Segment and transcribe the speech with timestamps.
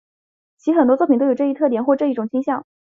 [0.57, 2.65] 其很多作品都有这一特点或有这种倾向。